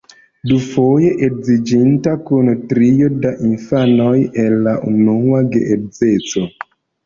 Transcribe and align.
Dufoje 0.51 1.11
edziĝinta, 1.27 2.15
kun 2.31 2.49
trio 2.73 3.11
da 3.27 3.35
infanoj 3.51 4.17
el 4.47 4.59
la 4.65 4.77
unua 4.97 5.47
geedzeco. 5.57 6.49